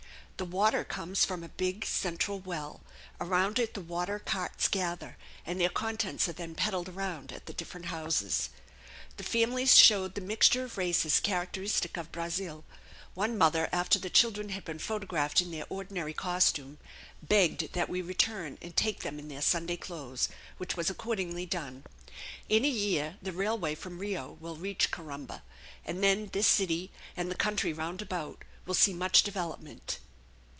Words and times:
The 0.37 0.45
water 0.45 0.83
comes 0.83 1.23
from 1.23 1.43
a 1.43 1.49
big 1.49 1.85
central 1.85 2.39
well; 2.39 2.81
around 3.19 3.59
it 3.59 3.75
the 3.75 3.79
water 3.79 4.17
carts 4.17 4.67
gather, 4.67 5.15
and 5.45 5.61
their 5.61 5.69
contents 5.69 6.27
are 6.27 6.33
then 6.33 6.55
peddled 6.55 6.89
around 6.89 7.31
at 7.31 7.45
the 7.45 7.53
different 7.53 7.85
houses. 7.85 8.49
The 9.17 9.23
families 9.23 9.77
showed 9.77 10.15
the 10.15 10.21
mixture 10.21 10.63
of 10.63 10.79
races 10.79 11.19
characteristic 11.19 11.95
of 11.95 12.11
Brazil; 12.11 12.65
one 13.13 13.37
mother, 13.37 13.69
after 13.71 13.99
the 13.99 14.09
children 14.09 14.49
had 14.49 14.65
been 14.65 14.79
photographed 14.79 15.41
in 15.41 15.51
their 15.51 15.67
ordinary 15.69 16.15
costume, 16.15 16.79
begged 17.21 17.73
that 17.73 17.87
we 17.87 18.01
return 18.01 18.57
and 18.63 18.75
take 18.75 19.01
them 19.01 19.19
in 19.19 19.27
their 19.27 19.43
Sunday 19.43 19.77
clothes, 19.77 20.27
which 20.57 20.75
was 20.75 20.89
accordingly 20.89 21.45
done. 21.45 21.83
In 22.49 22.65
a 22.65 22.67
year 22.67 23.19
the 23.21 23.31
railway 23.31 23.75
from 23.75 23.99
Rio 23.99 24.37
will 24.39 24.55
reach 24.55 24.89
Corumba; 24.89 25.43
and 25.85 26.03
then 26.03 26.31
this 26.33 26.47
city, 26.47 26.91
and 27.15 27.29
the 27.29 27.35
country 27.35 27.71
roundabout, 27.73 28.43
will 28.65 28.73
see 28.73 28.95
much 28.95 29.21
development. 29.21 29.99